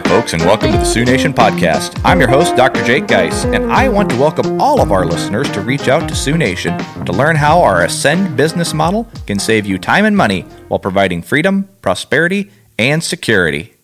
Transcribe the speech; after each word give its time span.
folks, 0.00 0.32
and 0.32 0.42
welcome 0.42 0.70
to 0.70 0.78
the 0.78 0.84
Sioux 0.84 1.04
Nation 1.04 1.32
Podcast. 1.32 2.00
I'm 2.04 2.20
your 2.20 2.28
host, 2.28 2.56
Dr. 2.56 2.84
Jake 2.84 3.06
Geis, 3.06 3.44
and 3.46 3.72
I 3.72 3.88
want 3.88 4.10
to 4.10 4.16
welcome 4.16 4.60
all 4.60 4.80
of 4.80 4.92
our 4.92 5.04
listeners 5.04 5.50
to 5.52 5.60
reach 5.60 5.88
out 5.88 6.08
to 6.08 6.14
Sioux 6.14 6.36
Nation 6.36 6.78
to 7.04 7.12
learn 7.12 7.36
how 7.36 7.60
our 7.62 7.84
Ascend 7.84 8.36
business 8.36 8.74
model 8.74 9.08
can 9.26 9.38
save 9.38 9.66
you 9.66 9.78
time 9.78 10.04
and 10.04 10.16
money 10.16 10.42
while 10.68 10.78
providing 10.78 11.22
freedom, 11.22 11.68
prosperity, 11.82 12.50
and 12.78 13.02
security. 13.02 13.74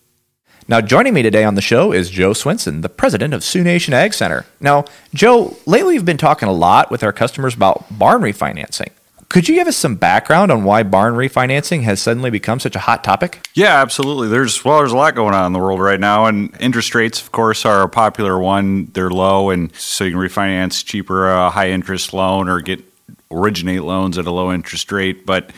Now, 0.68 0.80
joining 0.80 1.14
me 1.14 1.22
today 1.22 1.44
on 1.44 1.56
the 1.56 1.62
show 1.62 1.92
is 1.92 2.10
Joe 2.10 2.32
Swenson, 2.32 2.80
the 2.80 2.88
president 2.88 3.34
of 3.34 3.42
Sioux 3.44 3.64
Nation 3.64 3.92
Ag 3.92 4.14
Center. 4.14 4.46
Now, 4.60 4.84
Joe, 5.12 5.56
lately 5.66 5.94
we've 5.94 6.04
been 6.04 6.16
talking 6.16 6.48
a 6.48 6.52
lot 6.52 6.90
with 6.90 7.02
our 7.02 7.12
customers 7.12 7.54
about 7.54 7.84
barn 7.90 8.22
refinancing. 8.22 8.90
Could 9.34 9.48
you 9.48 9.56
give 9.56 9.66
us 9.66 9.76
some 9.76 9.96
background 9.96 10.52
on 10.52 10.62
why 10.62 10.84
barn 10.84 11.14
refinancing 11.14 11.82
has 11.82 12.00
suddenly 12.00 12.30
become 12.30 12.60
such 12.60 12.76
a 12.76 12.78
hot 12.78 13.02
topic? 13.02 13.44
Yeah, 13.52 13.82
absolutely. 13.82 14.28
There's 14.28 14.64
well, 14.64 14.78
there's 14.78 14.92
a 14.92 14.96
lot 14.96 15.16
going 15.16 15.34
on 15.34 15.44
in 15.46 15.52
the 15.52 15.58
world 15.58 15.80
right 15.80 15.98
now, 15.98 16.26
and 16.26 16.56
interest 16.60 16.94
rates, 16.94 17.20
of 17.20 17.32
course, 17.32 17.64
are 17.64 17.82
a 17.82 17.88
popular 17.88 18.38
one. 18.38 18.92
They're 18.92 19.10
low, 19.10 19.50
and 19.50 19.74
so 19.74 20.04
you 20.04 20.12
can 20.12 20.20
refinance 20.20 20.84
cheaper, 20.84 21.28
a 21.28 21.46
uh, 21.46 21.50
high 21.50 21.70
interest 21.70 22.14
loan, 22.14 22.48
or 22.48 22.60
get 22.60 22.84
originate 23.28 23.82
loans 23.82 24.18
at 24.18 24.26
a 24.26 24.30
low 24.30 24.52
interest 24.52 24.92
rate. 24.92 25.26
But 25.26 25.50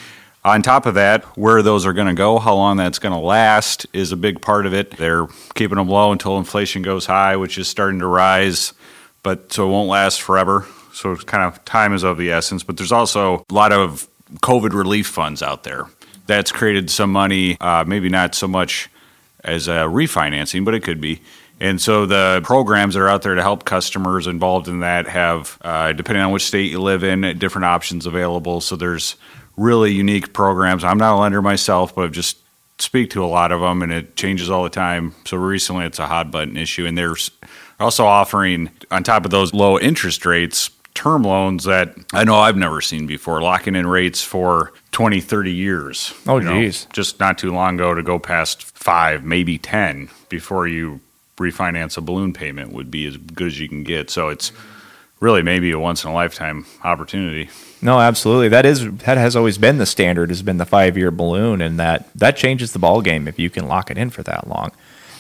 on 0.43 0.63
top 0.63 0.87
of 0.87 0.95
that, 0.95 1.25
where 1.37 1.61
those 1.61 1.85
are 1.85 1.93
going 1.93 2.09
to 2.09 2.15
go, 2.15 2.39
how 2.39 2.55
long 2.55 2.79
that's 2.79 2.99
going 2.99 3.13
to 3.13 3.21
last, 3.21 3.87
is 3.93 4.11
a 4.11 4.17
big 4.17 4.41
part 4.41 4.65
of 4.65 4.73
it. 4.73 4.93
They're 4.93 5.27
keeping 5.55 5.77
them 5.77 5.89
low 5.91 6.13
until 6.13 6.39
inflation 6.39 6.81
goes 6.81 7.05
high, 7.05 7.37
which 7.37 7.59
is 7.59 7.69
starting 7.69 7.99
to 7.99 8.07
rise, 8.07 8.73
but 9.23 9.53
so 9.53 9.69
it 9.69 9.71
won't 9.71 9.91
last 9.91 10.23
forever. 10.23 10.65
So 10.97 11.13
it's 11.13 11.25
kind 11.25 11.45
of 11.45 11.63
time 11.67 11.93
is 11.93 12.03
of 12.03 12.17
the 12.17 12.31
essence. 12.31 12.63
But 12.63 12.79
there's 12.79 12.93
also 12.93 13.45
a 13.51 13.55
lot 13.55 13.73
of 13.73 14.09
COVID 14.37 14.73
relief 14.73 15.07
funds 15.07 15.43
out 15.43 15.63
there. 15.63 15.85
That's 16.27 16.51
created 16.51 16.91
some 16.91 17.13
money, 17.13 17.57
uh, 17.61 17.85
maybe 17.87 18.09
not 18.09 18.35
so 18.35 18.49
much 18.49 18.89
as 19.45 19.69
a 19.69 19.85
refinancing, 19.85 20.65
but 20.65 20.75
it 20.75 20.83
could 20.83 21.01
be. 21.01 21.21
And 21.61 21.81
so 21.81 22.07
the 22.07 22.41
programs 22.45 22.95
that 22.95 23.01
are 23.01 23.09
out 23.09 23.23
there 23.23 23.35
to 23.35 23.43
help 23.43 23.65
customers 23.65 24.27
involved 24.27 24.69
in 24.69 24.81
that 24.81 25.07
have, 25.07 25.59
uh, 25.63 25.93
depending 25.93 26.25
on 26.25 26.33
which 26.33 26.45
state 26.45 26.71
you 26.71 26.81
live 26.81 27.05
in, 27.05 27.39
different 27.39 27.67
options 27.67 28.07
available. 28.07 28.61
So 28.61 28.75
there's 28.75 29.17
really 29.57 29.93
unique 29.93 30.33
programs. 30.33 30.83
I'm 30.83 30.99
not 30.99 31.15
a 31.15 31.19
lender 31.19 31.41
myself, 31.43 31.95
but 31.95 32.05
I've 32.05 32.13
just 32.13 32.39
speak 32.79 33.11
to 33.11 33.25
a 33.25 33.27
lot 33.27 33.53
of 33.53 33.61
them, 33.61 33.83
and 33.83 33.93
it 33.93 34.17
changes 34.17 34.51
all 34.51 34.65
the 34.65 34.71
time. 34.71 35.15
So 35.25 35.37
recently, 35.37 35.87
it's 35.87 35.99
a 35.99 36.07
hot 36.07 36.31
button 36.31 36.57
issue, 36.57 36.85
and 36.85 36.97
they're 36.97 37.17
also 37.81 38.05
offering 38.05 38.71
on 38.91 39.03
top 39.03 39.25
of 39.25 39.31
those 39.31 39.55
low 39.55 39.79
interest 39.79 40.27
rates 40.27 40.71
term 40.97 41.23
loans 41.23 41.65
that 41.65 41.95
I 42.13 42.25
know 42.25 42.37
I've 42.37 42.57
never 42.57 42.81
seen 42.81 43.07
before, 43.07 43.41
locking 43.41 43.77
in 43.77 43.87
rates 43.87 44.23
for 44.23 44.73
20, 44.93 45.21
30 45.21 45.53
years. 45.53 46.13
Oh, 46.27 46.41
geez. 46.41 46.87
Know, 46.87 46.91
just 46.93 47.21
not 47.21 47.39
too 47.39 47.53
long 47.53 47.77
ago 47.77 47.95
to 47.95 48.03
go 48.03 48.19
past 48.19 48.63
five, 48.63 49.23
maybe 49.23 49.59
10 49.59 50.09
before 50.29 50.67
you 50.67 51.01
refinance 51.37 51.97
a 51.97 52.01
balloon 52.01 52.33
payment 52.33 52.73
would 52.73 52.91
be 52.91 53.07
as 53.07 53.17
good 53.17 53.49
as 53.49 53.61
you 53.61 53.69
can 53.69 53.85
get. 53.85 54.11
So 54.11 54.31
it's 54.31 54.53
really 55.21 55.43
maybe 55.43 55.71
a 55.71 55.79
once 55.79 56.05
in 56.05 56.11
a 56.11 56.15
lifetime 56.15 56.67
opportunity. 56.83 57.51
No, 57.83 58.01
absolutely. 58.01 58.49
That 58.49 58.67
is 58.67 58.91
that 58.99 59.19
has 59.19 59.37
always 59.37 59.59
been 59.59 59.79
the 59.79 59.87
standard. 59.87 60.31
Has 60.31 60.43
been 60.43 60.57
the 60.57 60.67
five 60.67 60.97
year 60.97 61.11
balloon, 61.11 61.61
and 61.61 61.79
that 61.79 62.09
that 62.15 62.37
changes 62.37 62.73
the 62.73 62.79
ball 62.79 63.03
game 63.03 63.29
if 63.29 63.39
you 63.39 63.51
can 63.51 63.69
lock 63.69 63.91
it 63.91 63.99
in 63.99 64.11
for 64.11 64.23
that 64.23 64.49
long. 64.49 64.73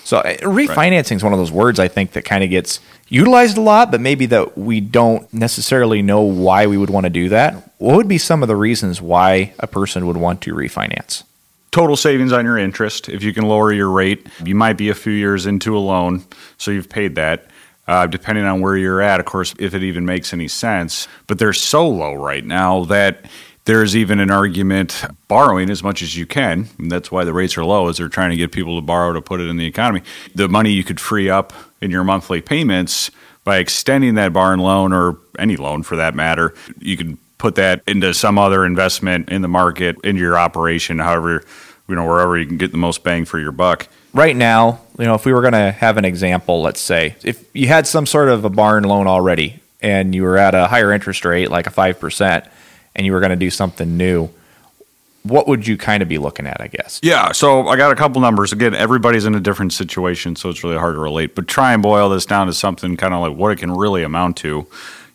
So 0.04 0.18
uh, 0.18 0.36
refinancing 0.36 0.94
right. 0.94 1.12
is 1.12 1.24
one 1.24 1.32
of 1.32 1.38
those 1.38 1.50
words 1.50 1.78
I 1.80 1.88
think 1.88 2.12
that 2.12 2.24
kind 2.24 2.44
of 2.44 2.50
gets 2.50 2.80
utilized 3.08 3.56
a 3.56 3.60
lot, 3.60 3.90
but 3.90 4.00
maybe 4.00 4.26
that 4.26 4.56
we 4.58 4.80
don't 4.80 5.32
necessarily 5.32 6.02
know 6.02 6.22
why 6.22 6.66
we 6.66 6.76
would 6.76 6.90
want 6.90 7.04
to 7.04 7.10
do 7.10 7.28
that. 7.28 7.70
What 7.78 7.96
would 7.96 8.08
be 8.08 8.18
some 8.18 8.42
of 8.42 8.48
the 8.48 8.56
reasons 8.56 9.00
why 9.00 9.54
a 9.58 9.66
person 9.66 10.06
would 10.06 10.16
want 10.16 10.40
to 10.42 10.54
refinance? 10.54 11.22
Total 11.70 11.96
savings 11.96 12.32
on 12.32 12.44
your 12.44 12.58
interest. 12.58 13.08
If 13.08 13.22
you 13.22 13.34
can 13.34 13.44
lower 13.44 13.72
your 13.72 13.90
rate, 13.90 14.26
you 14.44 14.54
might 14.54 14.74
be 14.74 14.88
a 14.88 14.94
few 14.94 15.12
years 15.12 15.46
into 15.46 15.76
a 15.76 15.78
loan, 15.78 16.24
so 16.56 16.70
you've 16.70 16.88
paid 16.88 17.14
that. 17.16 17.46
Uh, 17.88 18.04
depending 18.04 18.44
on 18.44 18.60
where 18.60 18.76
you're 18.76 19.00
at, 19.00 19.20
of 19.20 19.26
course, 19.26 19.54
if 19.60 19.72
it 19.72 19.84
even 19.84 20.04
makes 20.04 20.32
any 20.32 20.48
sense. 20.48 21.06
But 21.28 21.38
they're 21.38 21.52
so 21.52 21.88
low 21.88 22.14
right 22.14 22.44
now 22.44 22.84
that 22.86 23.26
there's 23.66 23.94
even 23.94 24.20
an 24.20 24.30
argument 24.30 25.04
borrowing 25.28 25.70
as 25.70 25.82
much 25.82 26.00
as 26.00 26.16
you 26.16 26.24
can. 26.24 26.68
And 26.78 26.90
that's 26.90 27.10
why 27.10 27.24
the 27.24 27.32
rates 27.32 27.58
are 27.58 27.64
low, 27.64 27.88
is 27.88 27.98
they're 27.98 28.08
trying 28.08 28.30
to 28.30 28.36
get 28.36 28.52
people 28.52 28.76
to 28.76 28.82
borrow 28.82 29.12
to 29.12 29.20
put 29.20 29.40
it 29.40 29.48
in 29.48 29.56
the 29.56 29.66
economy. 29.66 30.02
The 30.34 30.48
money 30.48 30.70
you 30.70 30.84
could 30.84 31.00
free 31.00 31.28
up 31.28 31.52
in 31.80 31.90
your 31.90 32.04
monthly 32.04 32.40
payments 32.40 33.10
by 33.44 33.58
extending 33.58 34.14
that 34.14 34.32
barn 34.32 34.60
loan 34.60 34.92
or 34.92 35.18
any 35.38 35.56
loan 35.56 35.82
for 35.82 35.96
that 35.96 36.14
matter, 36.14 36.54
you 36.78 36.96
can 36.96 37.18
put 37.38 37.56
that 37.56 37.82
into 37.86 38.14
some 38.14 38.38
other 38.38 38.64
investment 38.64 39.28
in 39.28 39.42
the 39.42 39.48
market, 39.48 39.96
into 40.02 40.20
your 40.20 40.38
operation, 40.38 40.98
however, 40.98 41.44
you 41.88 41.94
know, 41.94 42.06
wherever 42.06 42.38
you 42.38 42.46
can 42.46 42.56
get 42.56 42.72
the 42.72 42.78
most 42.78 43.04
bang 43.04 43.24
for 43.24 43.38
your 43.38 43.52
buck. 43.52 43.88
Right 44.14 44.34
now, 44.34 44.80
you 44.98 45.04
know, 45.04 45.14
if 45.14 45.26
we 45.26 45.32
were 45.32 45.42
going 45.42 45.52
to 45.52 45.72
have 45.72 45.96
an 45.98 46.04
example, 46.04 46.62
let's 46.62 46.80
say, 46.80 47.16
if 47.22 47.44
you 47.54 47.68
had 47.68 47.86
some 47.86 48.06
sort 48.06 48.28
of 48.28 48.44
a 48.44 48.50
barn 48.50 48.84
loan 48.84 49.06
already 49.06 49.60
and 49.82 50.14
you 50.14 50.22
were 50.22 50.38
at 50.38 50.54
a 50.54 50.68
higher 50.68 50.92
interest 50.92 51.24
rate, 51.24 51.50
like 51.50 51.66
a 51.66 51.70
5%, 51.70 52.48
and 52.96 53.06
you 53.06 53.12
were 53.12 53.20
going 53.20 53.30
to 53.30 53.36
do 53.36 53.50
something 53.50 53.96
new, 53.96 54.28
what 55.22 55.46
would 55.46 55.66
you 55.66 55.76
kind 55.76 56.02
of 56.02 56.08
be 56.08 56.18
looking 56.18 56.46
at, 56.46 56.60
I 56.60 56.66
guess? 56.68 56.98
Yeah, 57.02 57.32
so 57.32 57.68
I 57.68 57.76
got 57.76 57.92
a 57.92 57.96
couple 57.96 58.20
numbers. 58.20 58.52
Again, 58.52 58.74
everybody's 58.74 59.24
in 59.24 59.34
a 59.34 59.40
different 59.40 59.72
situation, 59.72 60.34
so 60.34 60.50
it's 60.50 60.64
really 60.64 60.78
hard 60.78 60.94
to 60.94 61.00
relate. 61.00 61.34
But 61.34 61.46
try 61.46 61.72
and 61.72 61.82
boil 61.82 62.08
this 62.08 62.26
down 62.26 62.48
to 62.48 62.52
something 62.52 62.96
kind 62.96 63.14
of 63.14 63.20
like 63.20 63.36
what 63.36 63.52
it 63.52 63.56
can 63.56 63.70
really 63.70 64.02
amount 64.02 64.36
to. 64.38 64.66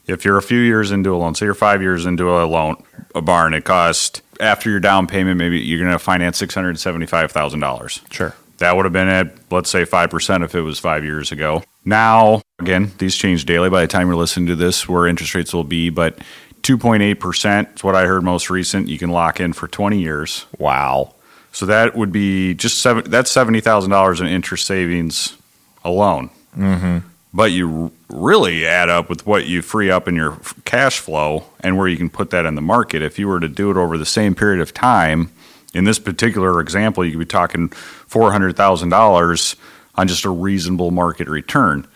If 0.08 0.25
you're 0.25 0.38
a 0.38 0.41
few 0.41 0.59
years 0.59 0.91
into 0.91 1.14
a 1.14 1.18
loan, 1.18 1.36
say 1.36 1.46
you're 1.46 1.53
five 1.53 1.81
years 1.81 2.06
into 2.06 2.30
a 2.30 2.44
loan, 2.46 2.81
a 3.16 3.22
barn, 3.22 3.53
it 3.53 3.64
costs 3.64 4.22
after 4.40 4.70
your 4.70 4.80
down 4.80 5.08
payment, 5.08 5.38
maybe 5.38 5.59
you're 5.59 5.80
going 5.80 5.91
to 5.91 6.00
finance 6.00 6.38
six 6.38 6.53
hundred 6.53 6.78
seventy-five 6.80 7.31
thousand 7.31 7.59
dollars. 7.59 8.02
Sure, 8.09 8.36
that 8.58 8.75
would 8.75 8.86
have 8.86 8.94
been 8.94 9.08
at 9.08 9.34
let's 9.52 9.70
say 9.70 9.86
five 9.86 10.09
percent 10.09 10.44
if 10.44 10.56
it 10.56 10.62
was 10.62 10.80
five 10.80 11.06
years 11.06 11.31
ago. 11.31 11.64
Now, 11.86 12.41
again, 12.59 12.91
these 12.97 13.16
change 13.16 13.46
daily. 13.46 13.70
By 13.70 13.81
the 13.81 13.88
time 13.88 14.08
you're 14.08 14.18
listening 14.18 14.47
to 14.47 14.56
this, 14.56 14.90
where 14.90 15.08
interest 15.08 15.36
rates 15.36 15.53
will 15.53 15.64
be, 15.64 15.90
but 15.90 16.18
2.8% 16.63 17.75
is 17.75 17.83
what 17.83 17.95
I 17.95 18.05
heard 18.05 18.23
most 18.23 18.49
recent. 18.49 18.88
You 18.88 18.97
can 18.97 19.09
lock 19.09 19.39
in 19.39 19.53
for 19.53 19.67
20 19.67 19.99
years. 19.99 20.45
Wow. 20.57 21.16
So 21.51 21.66
that 21.66 21.95
would 21.95 22.11
be 22.11 22.53
just 22.53 22.81
seven, 22.81 23.09
that's 23.09 23.33
$70,000 23.33 24.22
in 24.22 24.27
interest 24.27 24.66
savings 24.66 25.38
alone. 25.83 26.29
Mm-hmm. 26.55 27.07
But 27.33 27.51
you 27.51 27.91
really 28.09 28.66
add 28.66 28.89
up 28.89 29.09
with 29.09 29.25
what 29.25 29.45
you 29.45 29.61
free 29.61 29.89
up 29.89 30.07
in 30.07 30.16
your 30.16 30.38
cash 30.66 30.99
flow 30.99 31.45
and 31.61 31.77
where 31.77 31.88
you 31.88 31.97
can 31.97 32.09
put 32.09 32.29
that 32.31 32.45
in 32.45 32.55
the 32.55 32.61
market. 32.61 33.01
If 33.01 33.17
you 33.17 33.28
were 33.28 33.39
to 33.39 33.47
do 33.47 33.72
it 33.72 33.78
over 33.78 33.97
the 33.97 34.05
same 34.05 34.35
period 34.35 34.61
of 34.61 34.73
time, 34.73 35.31
in 35.73 35.85
this 35.85 35.99
particular 35.99 36.59
example, 36.59 37.05
you 37.05 37.11
could 37.11 37.19
be 37.19 37.25
talking 37.25 37.69
$400,000 37.69 39.55
on 39.95 40.07
just 40.07 40.25
a 40.25 40.29
reasonable 40.29 40.91
market 40.91 41.28
return. 41.29 41.88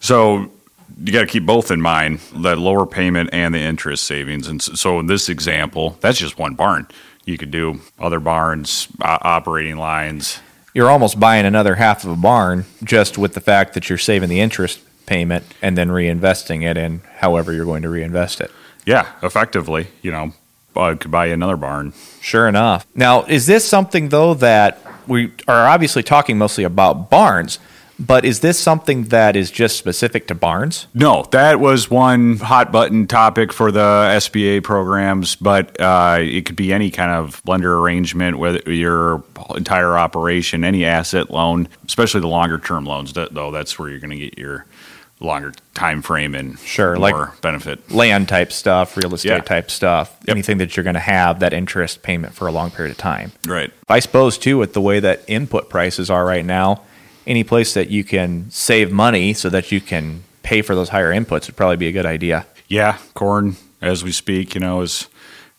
So 0.00 0.50
you 0.96 1.12
got 1.12 1.20
to 1.20 1.26
keep 1.26 1.44
both 1.44 1.70
in 1.70 1.80
mind 1.80 2.20
the 2.32 2.56
lower 2.56 2.86
payment 2.86 3.30
and 3.32 3.54
the 3.54 3.60
interest 3.60 4.04
savings. 4.04 4.48
And 4.48 4.62
so, 4.62 4.98
in 4.98 5.06
this 5.06 5.28
example, 5.28 5.98
that's 6.00 6.18
just 6.18 6.38
one 6.38 6.54
barn. 6.54 6.86
You 7.24 7.36
could 7.38 7.50
do 7.50 7.80
other 7.98 8.20
barns, 8.20 8.88
uh, 9.00 9.18
operating 9.20 9.76
lines. 9.76 10.40
You're 10.74 10.90
almost 10.90 11.18
buying 11.18 11.44
another 11.46 11.74
half 11.74 12.04
of 12.04 12.10
a 12.10 12.16
barn 12.16 12.66
just 12.84 13.18
with 13.18 13.34
the 13.34 13.40
fact 13.40 13.74
that 13.74 13.88
you're 13.88 13.98
saving 13.98 14.28
the 14.28 14.40
interest 14.40 14.80
payment 15.06 15.44
and 15.62 15.76
then 15.76 15.88
reinvesting 15.88 16.68
it 16.68 16.76
in 16.76 17.00
however 17.18 17.52
you're 17.52 17.64
going 17.64 17.82
to 17.82 17.88
reinvest 17.88 18.40
it. 18.40 18.50
Yeah, 18.84 19.06
effectively, 19.22 19.88
you 20.02 20.12
know, 20.12 20.32
I 20.76 20.94
could 20.94 21.10
buy 21.10 21.26
another 21.26 21.56
barn. 21.56 21.92
Sure 22.20 22.46
enough. 22.48 22.86
Now, 22.94 23.24
is 23.24 23.46
this 23.46 23.64
something 23.66 24.10
though 24.10 24.34
that 24.34 24.80
we 25.06 25.32
are 25.48 25.66
obviously 25.66 26.02
talking 26.02 26.38
mostly 26.38 26.64
about 26.64 27.10
barns? 27.10 27.58
But 27.98 28.24
is 28.24 28.40
this 28.40 28.58
something 28.58 29.04
that 29.04 29.36
is 29.36 29.50
just 29.50 29.78
specific 29.78 30.26
to 30.28 30.34
barns? 30.34 30.86
No, 30.92 31.26
that 31.30 31.60
was 31.60 31.90
one 31.90 32.36
hot 32.36 32.70
button 32.70 33.06
topic 33.06 33.52
for 33.52 33.72
the 33.72 33.80
SBA 33.80 34.62
programs, 34.64 35.34
but 35.36 35.80
uh, 35.80 36.18
it 36.20 36.44
could 36.44 36.56
be 36.56 36.72
any 36.72 36.90
kind 36.90 37.10
of 37.10 37.40
lender 37.46 37.78
arrangement, 37.78 38.38
whether 38.38 38.60
your 38.70 39.24
entire 39.54 39.96
operation, 39.96 40.62
any 40.62 40.84
asset 40.84 41.30
loan, 41.30 41.68
especially 41.86 42.20
the 42.20 42.28
longer 42.28 42.58
term 42.58 42.84
loans, 42.84 43.14
though, 43.14 43.50
that's 43.50 43.78
where 43.78 43.88
you're 43.88 44.00
going 44.00 44.10
to 44.10 44.16
get 44.16 44.38
your 44.38 44.66
longer 45.20 45.52
time 45.74 46.02
frame 46.02 46.34
and 46.34 46.58
sure, 46.58 46.98
like 46.98 47.40
benefit. 47.40 47.90
Land 47.90 48.28
type 48.28 48.52
stuff, 48.52 48.96
real 48.96 49.14
estate 49.14 49.30
yeah. 49.30 49.38
type 49.40 49.70
stuff, 49.70 50.14
yep. 50.20 50.34
anything 50.34 50.58
that 50.58 50.76
you're 50.76 50.84
going 50.84 50.94
to 50.94 51.00
have 51.00 51.40
that 51.40 51.52
interest 51.52 52.02
payment 52.02 52.34
for 52.34 52.46
a 52.46 52.52
long 52.52 52.70
period 52.70 52.90
of 52.90 52.98
time. 52.98 53.32
Right. 53.46 53.72
I 53.88 54.00
suppose, 54.00 54.36
too, 54.36 54.58
with 54.58 54.74
the 54.74 54.82
way 54.82 55.00
that 55.00 55.22
input 55.26 55.70
prices 55.70 56.10
are 56.10 56.24
right 56.24 56.44
now, 56.44 56.82
any 57.26 57.44
place 57.44 57.74
that 57.74 57.90
you 57.90 58.04
can 58.04 58.50
save 58.50 58.92
money 58.92 59.32
so 59.32 59.48
that 59.48 59.72
you 59.72 59.80
can 59.80 60.22
pay 60.42 60.62
for 60.62 60.74
those 60.74 60.90
higher 60.90 61.12
inputs 61.12 61.46
would 61.46 61.56
probably 61.56 61.76
be 61.76 61.88
a 61.88 61.92
good 61.92 62.06
idea. 62.06 62.46
Yeah, 62.68 62.98
corn 63.14 63.56
as 63.80 64.02
we 64.02 64.12
speak, 64.12 64.54
you 64.54 64.60
know, 64.60 64.80
is 64.80 65.08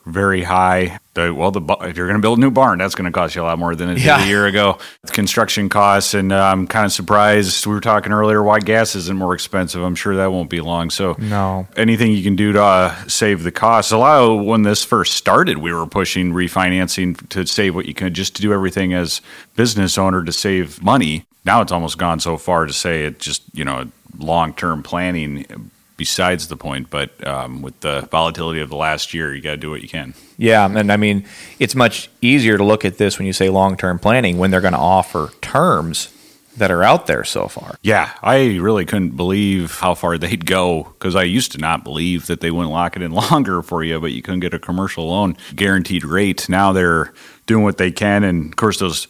very 0.07 0.43
high. 0.43 0.99
The, 1.13 1.33
well, 1.33 1.51
the 1.51 1.61
if 1.81 1.97
you're 1.97 2.07
going 2.07 2.17
to 2.17 2.21
build 2.21 2.37
a 2.37 2.41
new 2.41 2.51
barn, 2.51 2.79
that's 2.79 2.95
going 2.95 3.11
to 3.11 3.11
cost 3.11 3.35
you 3.35 3.41
a 3.41 3.43
lot 3.43 3.59
more 3.59 3.75
than 3.75 3.89
it 3.89 3.99
yeah. 3.99 4.17
did 4.17 4.27
a 4.27 4.29
year 4.29 4.45
ago. 4.45 4.77
Construction 5.07 5.67
costs, 5.67 6.13
and 6.13 6.31
uh, 6.31 6.41
I'm 6.41 6.67
kind 6.67 6.85
of 6.85 6.91
surprised. 6.91 7.65
We 7.65 7.73
were 7.73 7.81
talking 7.81 8.13
earlier 8.13 8.41
why 8.41 8.59
gas 8.59 8.95
isn't 8.95 9.17
more 9.17 9.33
expensive. 9.33 9.83
I'm 9.83 9.95
sure 9.95 10.15
that 10.15 10.31
won't 10.31 10.49
be 10.49 10.61
long. 10.61 10.89
So, 10.89 11.15
no, 11.19 11.67
anything 11.75 12.13
you 12.13 12.23
can 12.23 12.35
do 12.35 12.53
to 12.53 12.63
uh, 12.63 13.07
save 13.07 13.43
the 13.43 13.51
costs. 13.51 13.91
A 13.91 13.97
lot 13.97 14.21
of 14.21 14.45
when 14.45 14.63
this 14.63 14.83
first 14.83 15.13
started, 15.13 15.57
we 15.57 15.73
were 15.73 15.85
pushing 15.85 16.31
refinancing 16.31 17.27
to 17.29 17.45
save 17.45 17.75
what 17.75 17.85
you 17.85 17.93
could, 17.93 18.13
just 18.13 18.35
to 18.37 18.41
do 18.41 18.53
everything 18.53 18.93
as 18.93 19.21
business 19.55 19.97
owner 19.97 20.23
to 20.23 20.31
save 20.31 20.81
money. 20.81 21.25
Now 21.47 21.61
it's 21.61 21.71
almost 21.71 21.97
gone 21.97 22.19
so 22.19 22.37
far 22.37 22.67
to 22.67 22.73
say 22.73 23.05
it 23.05 23.19
just 23.19 23.41
you 23.53 23.65
know 23.65 23.89
long 24.19 24.53
term 24.53 24.83
planning 24.83 25.71
besides 25.97 26.47
the 26.47 26.55
point. 26.55 26.89
But 26.89 27.25
um, 27.25 27.61
with 27.61 27.79
the 27.81 28.07
volatility 28.11 28.61
of 28.61 28.69
the 28.69 28.75
last 28.75 29.13
year, 29.13 29.33
you 29.33 29.41
got 29.41 29.51
to 29.51 29.57
do 29.57 29.71
what 29.71 29.81
you 29.81 29.89
can. 29.89 30.13
Yeah, 30.37 30.65
and 30.65 30.91
I 30.91 30.97
mean, 30.97 31.25
it's 31.57 31.73
much 31.73 32.09
easier 32.21 32.57
to 32.57 32.63
look 32.63 32.85
at 32.85 32.99
this 32.99 33.17
when 33.17 33.25
you 33.25 33.33
say 33.33 33.49
long 33.49 33.75
term 33.75 33.97
planning 33.97 34.37
when 34.37 34.51
they're 34.51 34.61
going 34.61 34.73
to 34.73 34.79
offer 34.79 35.31
terms 35.41 36.13
that 36.57 36.71
are 36.71 36.83
out 36.83 37.05
there 37.05 37.23
so 37.23 37.47
far. 37.47 37.75
Yeah, 37.83 38.11
I 38.23 38.57
really 38.57 38.83
couldn't 38.85 39.15
believe 39.15 39.79
how 39.79 39.93
far 39.93 40.17
they'd 40.17 40.45
go 40.45 40.83
because 40.97 41.15
I 41.15 41.23
used 41.23 41.51
to 41.51 41.59
not 41.59 41.83
believe 41.83 42.25
that 42.27 42.41
they 42.41 42.49
wouldn't 42.49 42.73
lock 42.73 42.95
it 42.95 43.03
in 43.03 43.11
longer 43.31 43.61
for 43.61 43.83
you, 43.83 43.99
but 43.99 44.11
you 44.11 44.21
couldn't 44.21 44.39
get 44.39 44.53
a 44.53 44.59
commercial 44.59 45.07
loan 45.07 45.37
guaranteed 45.55 46.03
rate. 46.03 46.49
Now 46.49 46.71
they're 46.73 47.13
doing 47.45 47.63
what 47.63 47.77
they 47.77 47.91
can, 47.91 48.23
and 48.23 48.47
of 48.47 48.55
course 48.55 48.79
those 48.79 49.07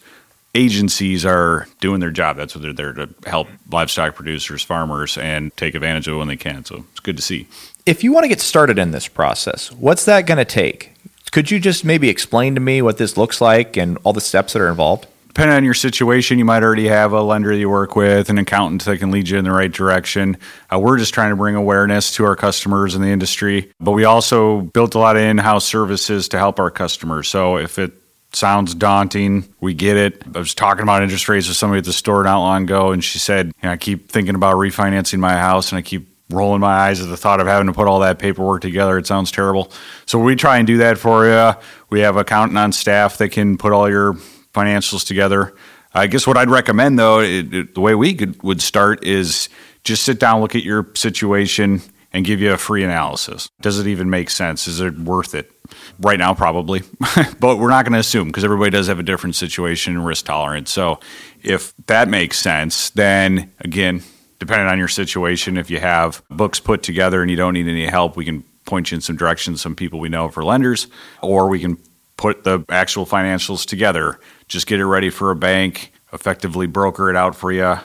agencies 0.54 1.24
are 1.24 1.66
doing 1.80 2.00
their 2.00 2.10
job. 2.10 2.36
That's 2.36 2.54
what 2.54 2.62
they're 2.62 2.72
there 2.72 2.92
to 2.92 3.08
help 3.26 3.48
livestock 3.70 4.14
producers, 4.14 4.62
farmers, 4.62 5.18
and 5.18 5.56
take 5.56 5.74
advantage 5.74 6.08
of 6.08 6.14
it 6.14 6.18
when 6.18 6.28
they 6.28 6.36
can. 6.36 6.64
So 6.64 6.84
it's 6.90 7.00
good 7.00 7.16
to 7.16 7.22
see. 7.22 7.46
If 7.86 8.02
you 8.04 8.12
want 8.12 8.24
to 8.24 8.28
get 8.28 8.40
started 8.40 8.78
in 8.78 8.90
this 8.90 9.08
process, 9.08 9.70
what's 9.72 10.04
that 10.06 10.26
going 10.26 10.38
to 10.38 10.44
take? 10.44 10.92
Could 11.30 11.50
you 11.50 11.60
just 11.60 11.84
maybe 11.84 12.08
explain 12.08 12.54
to 12.54 12.60
me 12.60 12.82
what 12.82 12.98
this 12.98 13.16
looks 13.16 13.40
like 13.40 13.76
and 13.76 13.98
all 14.02 14.12
the 14.12 14.20
steps 14.20 14.54
that 14.54 14.62
are 14.62 14.68
involved? 14.68 15.06
depending 15.38 15.56
on 15.56 15.62
your 15.62 15.72
situation, 15.72 16.36
you 16.36 16.44
might 16.44 16.64
already 16.64 16.88
have 16.88 17.12
a 17.12 17.22
lender 17.22 17.52
you 17.52 17.70
work 17.70 17.94
with, 17.94 18.28
an 18.28 18.38
accountant 18.38 18.84
that 18.86 18.98
can 18.98 19.12
lead 19.12 19.28
you 19.28 19.38
in 19.38 19.44
the 19.44 19.52
right 19.52 19.70
direction. 19.70 20.36
Uh, 20.72 20.80
we're 20.80 20.98
just 20.98 21.14
trying 21.14 21.30
to 21.30 21.36
bring 21.36 21.54
awareness 21.54 22.12
to 22.16 22.24
our 22.24 22.34
customers 22.34 22.96
in 22.96 23.02
the 23.02 23.08
industry, 23.08 23.70
but 23.78 23.92
we 23.92 24.02
also 24.02 24.62
built 24.62 24.96
a 24.96 24.98
lot 24.98 25.14
of 25.14 25.22
in 25.22 25.38
house 25.38 25.64
services 25.64 26.26
to 26.26 26.38
help 26.38 26.58
our 26.58 26.72
customers. 26.72 27.28
So 27.28 27.56
if 27.56 27.78
it 27.78 27.92
sounds 28.32 28.74
daunting, 28.74 29.52
we 29.60 29.74
get 29.74 29.96
it. 29.96 30.22
I 30.34 30.38
was 30.38 30.54
talking 30.54 30.82
about 30.82 31.02
interest 31.02 31.28
rates 31.28 31.48
with 31.48 31.56
somebody 31.56 31.78
at 31.78 31.84
the 31.84 31.92
store 31.92 32.22
not 32.24 32.40
long 32.40 32.64
ago, 32.64 32.92
and 32.92 33.02
she 33.02 33.18
said, 33.18 33.46
you 33.46 33.52
know, 33.62 33.70
I 33.70 33.76
keep 33.76 34.10
thinking 34.10 34.34
about 34.34 34.56
refinancing 34.56 35.18
my 35.18 35.32
house 35.32 35.72
and 35.72 35.78
I 35.78 35.82
keep 35.82 36.08
rolling 36.30 36.60
my 36.60 36.72
eyes 36.72 37.00
at 37.00 37.08
the 37.08 37.16
thought 37.16 37.40
of 37.40 37.46
having 37.46 37.66
to 37.68 37.72
put 37.72 37.88
all 37.88 38.00
that 38.00 38.18
paperwork 38.18 38.60
together. 38.60 38.98
It 38.98 39.06
sounds 39.06 39.30
terrible. 39.30 39.72
So 40.06 40.18
we 40.18 40.36
try 40.36 40.58
and 40.58 40.66
do 40.66 40.78
that 40.78 40.98
for 40.98 41.26
you. 41.26 41.52
We 41.90 42.00
have 42.00 42.16
accountant 42.16 42.58
on 42.58 42.72
staff 42.72 43.16
that 43.18 43.30
can 43.30 43.56
put 43.56 43.72
all 43.72 43.88
your 43.88 44.14
financials 44.54 45.06
together. 45.06 45.54
I 45.94 46.06
guess 46.06 46.26
what 46.26 46.36
I'd 46.36 46.50
recommend, 46.50 46.98
though, 46.98 47.20
it, 47.20 47.54
it, 47.54 47.74
the 47.74 47.80
way 47.80 47.94
we 47.94 48.14
could, 48.14 48.42
would 48.42 48.60
start 48.60 49.04
is 49.04 49.48
just 49.84 50.02
sit 50.02 50.20
down, 50.20 50.42
look 50.42 50.54
at 50.54 50.62
your 50.62 50.86
situation, 50.94 51.80
and 52.18 52.26
give 52.26 52.40
you 52.40 52.52
a 52.52 52.58
free 52.58 52.82
analysis. 52.82 53.48
Does 53.60 53.78
it 53.78 53.86
even 53.86 54.10
make 54.10 54.28
sense? 54.28 54.66
Is 54.66 54.80
it 54.80 54.98
worth 54.98 55.36
it? 55.36 55.52
Right 56.00 56.18
now, 56.18 56.34
probably, 56.34 56.82
but 57.40 57.58
we're 57.58 57.70
not 57.70 57.84
going 57.84 57.92
to 57.92 58.00
assume 58.00 58.26
because 58.26 58.42
everybody 58.42 58.70
does 58.70 58.88
have 58.88 58.98
a 58.98 59.04
different 59.04 59.36
situation 59.36 59.94
and 59.94 60.04
risk 60.04 60.26
tolerance. 60.26 60.72
So, 60.72 60.98
if 61.42 61.74
that 61.86 62.08
makes 62.08 62.38
sense, 62.40 62.90
then 62.90 63.52
again, 63.60 64.02
depending 64.40 64.66
on 64.66 64.78
your 64.78 64.88
situation, 64.88 65.56
if 65.56 65.70
you 65.70 65.78
have 65.78 66.22
books 66.28 66.58
put 66.58 66.82
together 66.82 67.22
and 67.22 67.30
you 67.30 67.36
don't 67.36 67.54
need 67.54 67.68
any 67.68 67.86
help, 67.86 68.16
we 68.16 68.24
can 68.24 68.42
point 68.64 68.90
you 68.90 68.96
in 68.96 69.00
some 69.00 69.16
directions, 69.16 69.60
some 69.60 69.76
people 69.76 70.00
we 70.00 70.08
know 70.08 70.28
for 70.28 70.44
lenders, 70.44 70.88
or 71.22 71.48
we 71.48 71.60
can 71.60 71.78
put 72.16 72.42
the 72.42 72.64
actual 72.68 73.06
financials 73.06 73.64
together 73.64 74.18
just 74.48 74.66
get 74.66 74.80
it 74.80 74.86
ready 74.86 75.10
for 75.10 75.30
a 75.30 75.36
bank, 75.36 75.92
effectively 76.12 76.66
broker 76.66 77.10
it 77.10 77.16
out 77.16 77.36
for 77.36 77.52
you. 77.52 77.76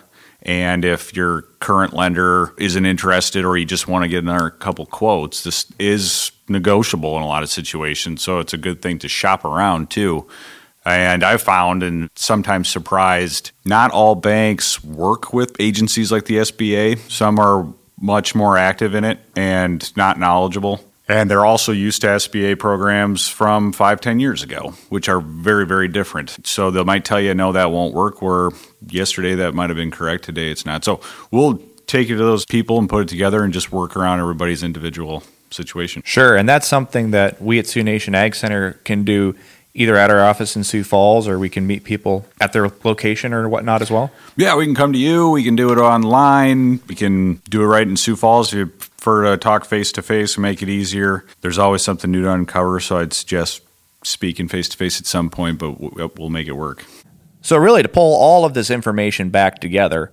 And 0.43 0.83
if 0.83 1.15
your 1.15 1.43
current 1.59 1.93
lender 1.93 2.53
isn't 2.57 2.85
interested 2.85 3.45
or 3.45 3.57
you 3.57 3.65
just 3.65 3.87
want 3.87 4.03
to 4.03 4.09
get 4.09 4.23
another 4.23 4.49
couple 4.49 4.85
quotes, 4.85 5.43
this 5.43 5.65
is 5.79 6.31
negotiable 6.49 7.15
in 7.15 7.23
a 7.23 7.27
lot 7.27 7.43
of 7.43 7.49
situations. 7.49 8.21
So 8.21 8.39
it's 8.39 8.53
a 8.53 8.57
good 8.57 8.81
thing 8.81 8.99
to 8.99 9.07
shop 9.07 9.45
around 9.45 9.89
too. 9.89 10.27
And 10.85 11.23
I've 11.23 11.41
found 11.41 11.81
and 11.81 12.09
sometimes 12.15 12.67
surprised, 12.67 13.51
not 13.63 13.91
all 13.91 14.15
banks 14.15 14.83
work 14.83 15.33
with 15.33 15.55
agencies 15.59 16.11
like 16.11 16.25
the 16.25 16.37
SBA. 16.37 17.09
Some 17.09 17.39
are 17.39 17.73
much 18.01 18.35
more 18.35 18.57
active 18.57 18.93
in 18.93 19.05
it 19.05 19.19
and 19.37 19.95
not 19.95 20.19
knowledgeable. 20.19 20.83
And 21.07 21.29
they're 21.29 21.45
also 21.45 21.73
used 21.73 22.01
to 22.01 22.07
SBA 22.07 22.59
programs 22.59 23.27
from 23.27 23.73
five, 23.73 23.99
ten 23.99 24.19
years 24.19 24.41
ago, 24.41 24.73
which 24.89 25.09
are 25.09 25.19
very, 25.19 25.65
very 25.65 25.89
different. 25.89 26.37
So 26.47 26.71
they 26.71 26.83
might 26.83 27.03
tell 27.03 27.19
you, 27.19 27.33
no, 27.33 27.51
that 27.51 27.71
won't 27.71 27.93
work, 27.93 28.21
where 28.21 28.51
yesterday 28.87 29.35
that 29.35 29.53
might 29.53 29.69
have 29.69 29.77
been 29.77 29.91
correct, 29.91 30.23
today 30.23 30.49
it's 30.49 30.65
not. 30.65 30.85
So 30.85 31.01
we'll 31.29 31.61
take 31.87 32.07
you 32.07 32.17
to 32.17 32.23
those 32.23 32.45
people 32.45 32.79
and 32.79 32.87
put 32.87 33.01
it 33.01 33.07
together 33.09 33.43
and 33.43 33.51
just 33.51 33.71
work 33.71 33.97
around 33.97 34.21
everybody's 34.21 34.63
individual 34.63 35.23
situation. 35.51 36.01
Sure. 36.05 36.35
And 36.37 36.47
that's 36.47 36.67
something 36.67 37.11
that 37.11 37.41
we 37.41 37.59
at 37.59 37.67
Sioux 37.67 37.83
Nation 37.83 38.15
Ag 38.15 38.33
Center 38.33 38.73
can 38.85 39.03
do 39.03 39.35
either 39.75 39.95
at 39.95 40.11
our 40.11 40.21
office 40.21 40.55
in 40.55 40.63
Sioux 40.63 40.83
Falls 40.83 41.27
or 41.27 41.39
we 41.39 41.49
can 41.49 41.65
meet 41.65 41.83
people 41.83 42.25
at 42.39 42.53
their 42.53 42.71
location 42.83 43.33
or 43.33 43.49
whatnot 43.49 43.81
as 43.81 43.89
well? 43.89 44.11
Yeah, 44.35 44.55
we 44.55 44.65
can 44.65 44.75
come 44.75 44.93
to 44.93 44.99
you. 44.99 45.29
We 45.29 45.43
can 45.43 45.55
do 45.55 45.71
it 45.71 45.77
online. 45.77 46.79
We 46.87 46.95
can 46.95 47.35
do 47.49 47.61
it 47.63 47.65
right 47.65 47.87
in 47.87 47.97
Sioux 47.97 48.15
Falls 48.15 48.53
if 48.53 48.57
you 48.59 48.65
prefer 48.67 49.31
to 49.31 49.37
talk 49.37 49.65
face 49.65 49.91
to 49.93 50.01
face 50.01 50.35
and 50.35 50.43
make 50.43 50.61
it 50.61 50.69
easier. 50.69 51.25
There's 51.41 51.57
always 51.57 51.81
something 51.81 52.11
new 52.11 52.21
to 52.23 52.31
uncover, 52.31 52.79
so 52.79 52.97
I'd 52.97 53.13
suggest 53.13 53.61
speaking 54.03 54.47
face 54.47 54.69
to 54.69 54.77
face 54.77 54.99
at 54.99 55.05
some 55.05 55.29
point, 55.29 55.59
but 55.59 56.17
we'll 56.17 56.29
make 56.29 56.47
it 56.47 56.53
work. 56.53 56.85
So, 57.41 57.57
really, 57.57 57.83
to 57.83 57.89
pull 57.89 58.15
all 58.15 58.45
of 58.45 58.53
this 58.53 58.69
information 58.69 59.29
back 59.29 59.59
together, 59.59 60.11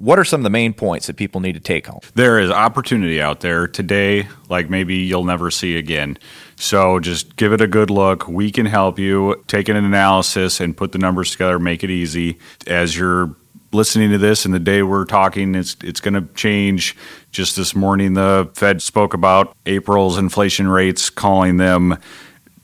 what 0.00 0.18
are 0.18 0.24
some 0.24 0.40
of 0.40 0.44
the 0.44 0.50
main 0.50 0.72
points 0.72 1.06
that 1.08 1.16
people 1.16 1.40
need 1.40 1.52
to 1.52 1.60
take 1.60 1.86
home? 1.86 2.00
There 2.14 2.40
is 2.40 2.50
opportunity 2.50 3.20
out 3.20 3.40
there 3.40 3.66
today, 3.66 4.28
like 4.48 4.70
maybe 4.70 4.96
you'll 4.96 5.24
never 5.24 5.50
see 5.50 5.76
again. 5.76 6.16
So 6.56 7.00
just 7.00 7.36
give 7.36 7.52
it 7.52 7.60
a 7.60 7.66
good 7.66 7.90
look. 7.90 8.26
We 8.26 8.50
can 8.50 8.64
help 8.64 8.98
you 8.98 9.44
take 9.46 9.68
an 9.68 9.76
analysis 9.76 10.58
and 10.58 10.74
put 10.74 10.92
the 10.92 10.98
numbers 10.98 11.32
together, 11.32 11.58
make 11.58 11.84
it 11.84 11.90
easy. 11.90 12.38
As 12.66 12.96
you're 12.96 13.36
listening 13.72 14.10
to 14.10 14.18
this 14.18 14.46
and 14.46 14.54
the 14.54 14.58
day 14.58 14.82
we're 14.82 15.04
talking, 15.04 15.54
it's 15.54 15.76
it's 15.82 16.00
going 16.00 16.14
to 16.14 16.32
change. 16.34 16.96
Just 17.30 17.56
this 17.56 17.74
morning, 17.74 18.14
the 18.14 18.50
Fed 18.54 18.80
spoke 18.80 19.12
about 19.12 19.54
April's 19.66 20.16
inflation 20.16 20.66
rates, 20.66 21.10
calling 21.10 21.58
them 21.58 21.98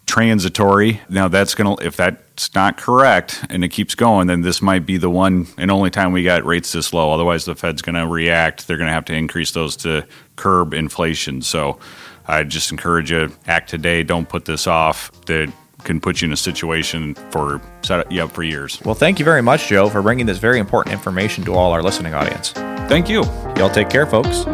transitory. 0.06 1.02
Now 1.10 1.28
that's 1.28 1.54
going 1.54 1.76
to 1.76 1.86
if 1.86 1.96
that's 2.36 2.54
not 2.54 2.76
correct 2.76 3.42
and 3.48 3.64
it 3.64 3.70
keeps 3.70 3.94
going, 3.94 4.26
then 4.26 4.42
this 4.42 4.60
might 4.60 4.84
be 4.84 4.98
the 4.98 5.08
one 5.08 5.46
and 5.56 5.70
only 5.70 5.88
time 5.88 6.12
we 6.12 6.22
got 6.22 6.44
rates 6.44 6.70
this 6.70 6.92
low. 6.92 7.10
Otherwise, 7.12 7.46
the 7.46 7.54
Fed's 7.54 7.80
going 7.80 7.94
to 7.94 8.06
react. 8.06 8.68
They're 8.68 8.76
going 8.76 8.88
to 8.88 8.92
have 8.92 9.06
to 9.06 9.14
increase 9.14 9.52
those 9.52 9.74
to 9.76 10.06
curb 10.36 10.74
inflation. 10.74 11.40
So 11.40 11.78
I 12.26 12.42
just 12.42 12.70
encourage 12.70 13.10
you 13.10 13.32
act 13.46 13.70
today. 13.70 14.02
Don't 14.02 14.28
put 14.28 14.44
this 14.44 14.66
off. 14.66 15.10
That 15.22 15.50
can 15.84 15.98
put 15.98 16.20
you 16.20 16.26
in 16.26 16.32
a 16.32 16.36
situation 16.36 17.14
for 17.30 17.62
set 17.82 18.10
you 18.12 18.22
up 18.22 18.32
for 18.32 18.42
years. 18.42 18.82
Well, 18.84 18.94
thank 18.94 19.18
you 19.18 19.24
very 19.24 19.42
much, 19.42 19.68
Joe, 19.68 19.88
for 19.88 20.02
bringing 20.02 20.26
this 20.26 20.38
very 20.38 20.58
important 20.58 20.92
information 20.92 21.42
to 21.44 21.54
all 21.54 21.72
our 21.72 21.82
listening 21.82 22.12
audience. 22.12 22.50
Thank 22.50 23.08
you. 23.08 23.22
Y'all 23.56 23.70
take 23.70 23.88
care, 23.88 24.06
folks. 24.06 24.44